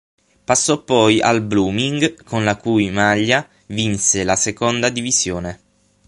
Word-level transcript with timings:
Passò 0.43 0.83
poi 0.83 1.21
al 1.21 1.43
Blooming, 1.43 2.23
con 2.23 2.43
la 2.43 2.57
cui 2.57 2.89
maglia 2.89 3.47
vinse 3.67 4.23
la 4.23 4.35
seconda 4.35 4.89
divisione. 4.89 5.61